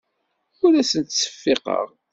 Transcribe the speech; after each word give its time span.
Ur 0.65 0.73
asent-ttseffiqeɣ. 0.81 1.87